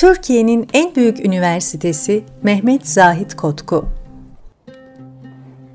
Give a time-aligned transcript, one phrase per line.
[0.00, 3.84] Türkiye'nin en büyük üniversitesi Mehmet Zahit Kotku.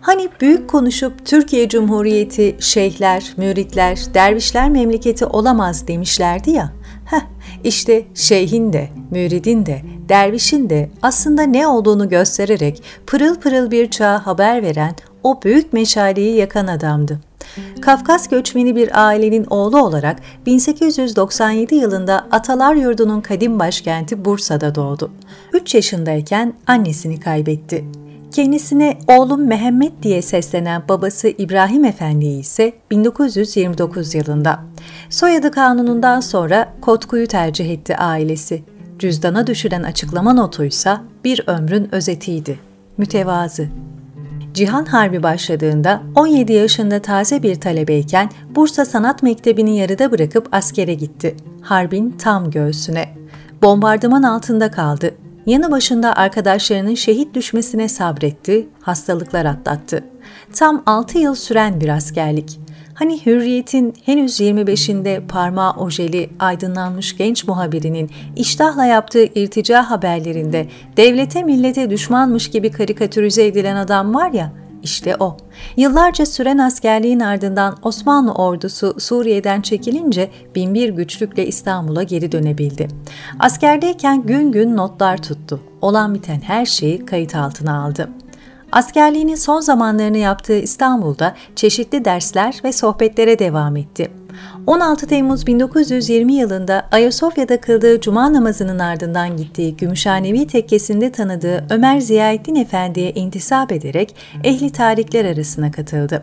[0.00, 6.72] Hani büyük konuşup Türkiye Cumhuriyeti şeyhler, müritler, dervişler memleketi olamaz demişlerdi ya.
[7.04, 7.20] Heh,
[7.64, 14.26] işte şeyhin de, müridin de, dervişin de aslında ne olduğunu göstererek pırıl pırıl bir çağa
[14.26, 14.94] haber veren
[15.26, 17.20] o büyük meşaleyi yakan adamdı.
[17.80, 25.10] Kafkas göçmeni bir ailenin oğlu olarak 1897 yılında Atalar Yurdu'nun kadim başkenti Bursa'da doğdu.
[25.52, 27.84] 3 yaşındayken annesini kaybetti.
[28.32, 34.60] Kendisine oğlum Mehmet diye seslenen babası İbrahim Efendi ise 1929 yılında.
[35.10, 38.62] Soyadı kanunundan sonra Kotku'yu tercih etti ailesi.
[38.98, 42.58] Cüzdana düşülen açıklama notuysa bir ömrün özetiydi.
[42.98, 43.68] Mütevazı,
[44.56, 51.36] Cihan Harbi başladığında 17 yaşında taze bir talebeyken Bursa Sanat Mektebi'ni yarıda bırakıp askere gitti.
[51.62, 53.08] Harbin tam göğsüne.
[53.62, 55.14] Bombardıman altında kaldı.
[55.46, 60.04] Yanı başında arkadaşlarının şehit düşmesine sabretti, hastalıklar atlattı.
[60.52, 62.60] Tam 6 yıl süren bir askerlik.
[62.96, 70.66] Hani Hürriyet'in henüz 25'inde parmağı ojeli, aydınlanmış genç muhabirinin iştahla yaptığı irtica haberlerinde
[70.96, 74.52] devlete millete düşmanmış gibi karikatürize edilen adam var ya,
[74.82, 75.36] işte o.
[75.76, 82.88] Yıllarca süren askerliğin ardından Osmanlı ordusu Suriye'den çekilince binbir güçlükle İstanbul'a geri dönebildi.
[83.38, 85.60] Askerdeyken gün gün notlar tuttu.
[85.80, 88.08] Olan biten her şeyi kayıt altına aldı.
[88.72, 94.10] Askerliğinin son zamanlarını yaptığı İstanbul'da çeşitli dersler ve sohbetlere devam etti.
[94.66, 102.54] 16 Temmuz 1920 yılında Ayasofya'da kıldığı cuma namazının ardından gittiği Gümüşhanevi tekkesinde tanıdığı Ömer Ziyaettin
[102.54, 104.14] Efendi'ye intisap ederek
[104.44, 106.22] ehli tarihler arasına katıldı.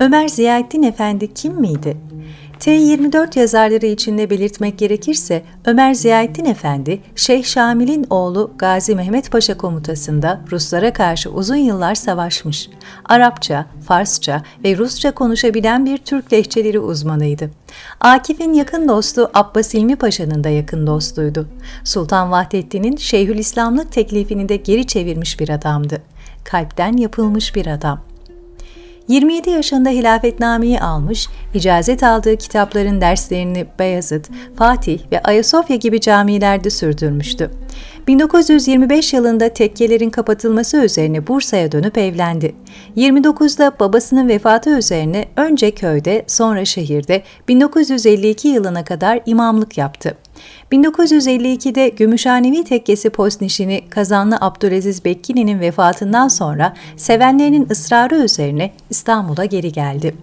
[0.00, 1.96] Ömer Ziyaettin Efendi kim miydi?
[2.60, 10.40] T24 yazarları içinde belirtmek gerekirse Ömer Ziyaettin Efendi, Şeyh Şamil'in oğlu Gazi Mehmet Paşa komutasında
[10.50, 12.70] Ruslara karşı uzun yıllar savaşmış.
[13.04, 17.50] Arapça, Farsça ve Rusça konuşabilen bir Türk lehçeleri uzmanıydı.
[18.00, 21.48] Akif'in yakın dostu Abbas İlmi Paşa'nın da yakın dostuydu.
[21.84, 26.02] Sultan Vahdettin'in Şeyhülislamlık teklifini de geri çevirmiş bir adamdı.
[26.44, 28.15] Kalpten yapılmış bir adam.
[29.08, 37.50] 27 yaşında hilafetnameyi almış, icazet aldığı kitapların derslerini Beyazıt, Fatih ve Ayasofya gibi camilerde sürdürmüştü.
[38.06, 42.54] 1925 yılında tekkelerin kapatılması üzerine Bursa'ya dönüp evlendi.
[42.96, 50.16] 29'da babasının vefatı üzerine önce köyde, sonra şehirde 1952 yılına kadar imamlık yaptı.
[50.72, 60.14] 1952'de Gümüşhanevi Tekkesi postnişini Kazanlı Abdülaziz Bekkini'nin vefatından sonra sevenlerinin ısrarı üzerine İstanbul'a geri geldi.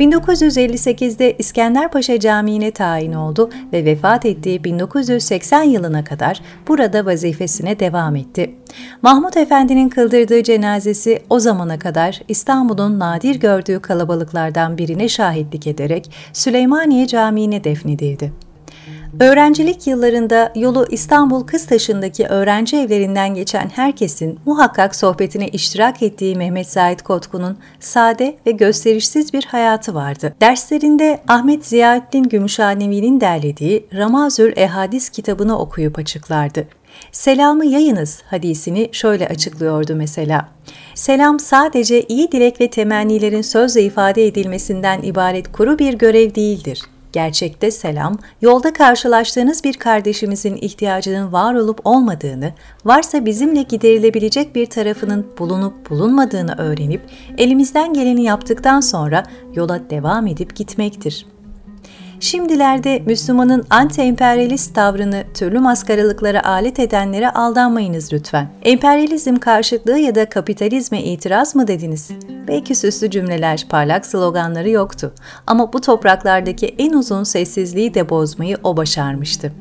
[0.00, 8.54] 1958'de İskenderpaşa Camii'ne tayin oldu ve vefat ettiği 1980 yılına kadar burada vazifesine devam etti.
[9.02, 17.06] Mahmut Efendi'nin kıldırdığı cenazesi o zamana kadar İstanbul'un nadir gördüğü kalabalıklardan birine şahitlik ederek Süleymaniye
[17.06, 18.32] Camii'ne defnedildi.
[19.20, 27.00] Öğrencilik yıllarında yolu İstanbul Kıztaşı'ndaki öğrenci evlerinden geçen herkesin muhakkak sohbetine iştirak ettiği Mehmet Zahid
[27.00, 30.34] Kotku'nun sade ve gösterişsiz bir hayatı vardı.
[30.40, 36.68] Derslerinde Ahmet Ziyaettin Gümüşhanevi'nin derlediği Ramazül Ehadis kitabını okuyup açıklardı.
[37.12, 40.48] Selamı yayınız hadisini şöyle açıklıyordu mesela.
[40.94, 46.82] Selam sadece iyi dilek ve temennilerin sözle ifade edilmesinden ibaret kuru bir görev değildir.
[47.14, 52.52] Gerçekte selam, yolda karşılaştığınız bir kardeşimizin ihtiyacının var olup olmadığını,
[52.84, 57.00] varsa bizimle giderilebilecek bir tarafının bulunup bulunmadığını öğrenip
[57.38, 59.22] elimizden geleni yaptıktan sonra
[59.54, 61.33] yola devam edip gitmektir.''
[62.24, 68.48] Şimdilerde Müslümanın anti-emperyalist tavrını türlü maskaralıklara alet edenlere aldanmayınız lütfen.
[68.62, 72.10] Emperyalizm karşıtlığı ya da kapitalizme itiraz mı dediniz?
[72.48, 75.14] Belki süslü cümleler, parlak sloganları yoktu.
[75.46, 79.52] Ama bu topraklardaki en uzun sessizliği de bozmayı o başarmıştı.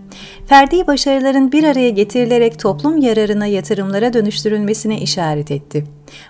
[0.45, 5.83] Ferdi başarıların bir araya getirilerek toplum yararına yatırımlara dönüştürülmesine işaret etti.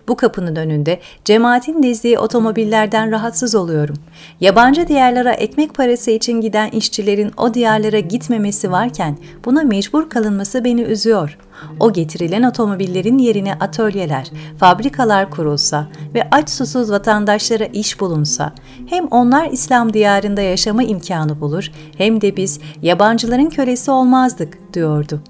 [0.08, 3.96] Bu kapının önünde cemaatin dizdiği otomobillerden rahatsız oluyorum.
[4.40, 10.82] Yabancı diyarlara ekmek parası için giden işçilerin o diyarlara gitmemesi varken buna mecbur kalınması beni
[10.82, 11.38] üzüyor.
[11.80, 18.54] O getirilen otomobillerin yerine atölyeler, fabrikalar kurulsa ve aç susuz vatandaşlara iş bulunsa,
[18.86, 25.22] hem onlar İslam diyarında yaşama imkanı bulur hem de biz yabancıların kölesi olmazdık diyordu.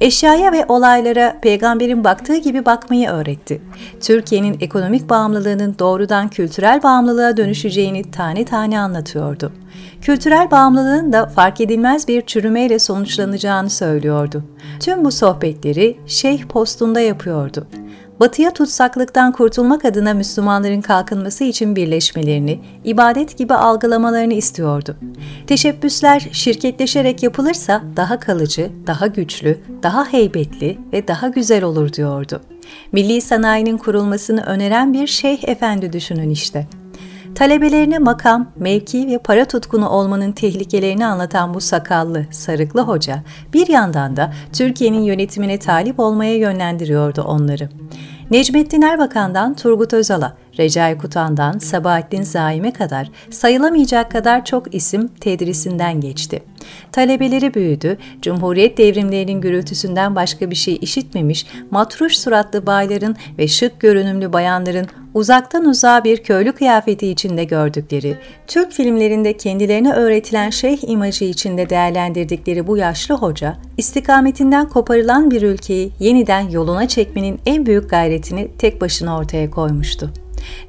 [0.00, 3.62] Eşyaya ve olaylara peygamberin baktığı gibi bakmayı öğretti.
[4.00, 9.52] Türkiye'nin ekonomik bağımlılığının doğrudan kültürel bağımlılığa dönüşeceğini tane tane anlatıyordu.
[10.00, 14.42] Kültürel bağımlılığın da fark edilmez bir çürümeyle sonuçlanacağını söylüyordu.
[14.80, 17.66] Tüm bu sohbetleri şeyh postunda yapıyordu.
[18.20, 24.96] Batıya tutsaklıktan kurtulmak adına Müslümanların kalkınması için birleşmelerini, ibadet gibi algılamalarını istiyordu.
[25.46, 32.40] Teşebbüsler şirketleşerek yapılırsa daha kalıcı, daha güçlü, daha heybetli ve daha güzel olur diyordu.
[32.92, 36.66] Milli sanayinin kurulmasını öneren bir şeyh efendi düşünün işte.
[37.34, 43.22] Talebelerine makam, mevki ve para tutkunu olmanın tehlikelerini anlatan bu sakallı, sarıklı hoca
[43.54, 47.68] bir yandan da Türkiye'nin yönetimine talip olmaya yönlendiriyordu onları.
[48.30, 56.42] Necmettin Erbakan'dan Turgut Özal'a, Recai Kutan'dan Sabahattin Zaim'e kadar sayılamayacak kadar çok isim tedrisinden geçti.
[56.92, 64.32] Talebeleri büyüdü, Cumhuriyet devrimlerinin gürültüsünden başka bir şey işitmemiş, matruş suratlı bayların ve şık görünümlü
[64.32, 68.16] bayanların uzaktan uzağa bir köylü kıyafeti içinde gördükleri,
[68.46, 75.92] Türk filmlerinde kendilerine öğretilen şeyh imajı içinde değerlendirdikleri bu yaşlı hoca, istikametinden koparılan bir ülkeyi
[76.00, 80.10] yeniden yoluna çekmenin en büyük gayretini tek başına ortaya koymuştu.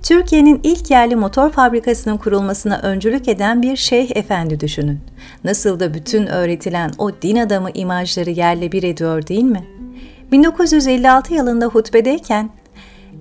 [0.04, 5.00] Türkiye'nin ilk yerli motor fabrikasının kurulmasına öncülük eden bir şeyh efendi düşünün.
[5.44, 9.68] Nasıl da bütün öğretilen o din adamı imajları yerle bir ediyor değil mi?
[10.32, 12.50] 1956 yılında hutbedeyken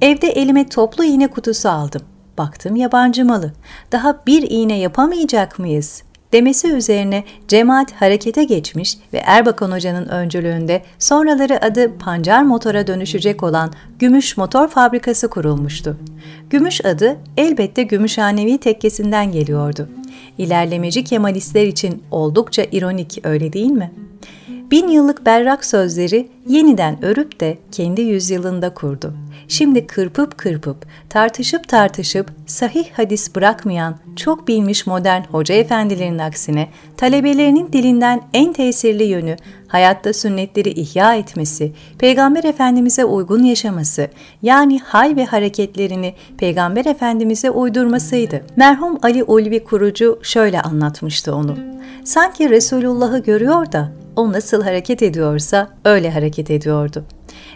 [0.00, 2.02] evde elime toplu iğne kutusu aldım.
[2.38, 3.52] Baktım yabancı malı.
[3.92, 6.02] Daha bir iğne yapamayacak mıyız?
[6.32, 13.72] Demesi üzerine cemaat harekete geçmiş ve Erbakan Hoca'nın öncülüğünde sonraları adı Pancar Motor'a dönüşecek olan
[13.98, 15.96] Gümüş Motor Fabrikası kurulmuştu.
[16.50, 19.88] Gümüş adı elbette Gümüşhanevi tekkesinden geliyordu.
[20.38, 23.92] İlerlemeci Kemalistler için oldukça ironik öyle değil mi?
[24.72, 29.14] Bin yıllık berrak sözleri yeniden örüp de kendi yüzyılında kurdu.
[29.48, 37.72] Şimdi kırpıp kırpıp, tartışıp tartışıp sahih hadis bırakmayan çok bilmiş modern hoca efendilerin aksine talebelerinin
[37.72, 39.36] dilinden en tesirli yönü
[39.68, 44.08] hayatta sünnetleri ihya etmesi, Peygamber Efendimiz'e uygun yaşaması,
[44.42, 48.40] yani hal ve hareketlerini Peygamber Efendimiz'e uydurmasıydı.
[48.56, 51.56] Merhum Ali Ulvi kurucu şöyle anlatmıştı onu.
[52.04, 57.04] Sanki Resulullah'ı görüyor da o nasıl hareket ediyorsa öyle hareket ediyordu.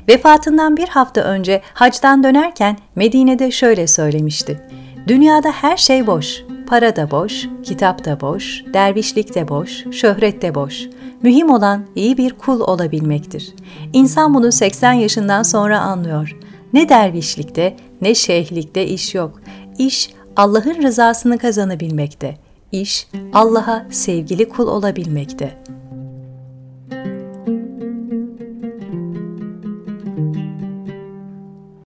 [0.08, 4.60] Vefatından bir hafta önce hacdan dönerken Medine'de şöyle söylemişti.
[5.08, 6.42] Dünyada her şey boş.
[6.66, 10.86] Para da boş, kitap da boş, dervişlik de boş, şöhret de boş.
[11.22, 13.54] Mühim olan iyi bir kul olabilmektir.
[13.92, 16.36] İnsan bunu 80 yaşından sonra anlıyor.
[16.72, 19.40] Ne dervişlikte ne şeyhlikte iş yok.
[19.78, 22.36] İş Allah'ın rızasını kazanabilmekte.
[22.72, 25.75] İş Allah'a sevgili kul olabilmekte.''